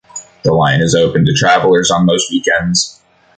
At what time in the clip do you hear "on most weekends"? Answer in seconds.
1.91-3.03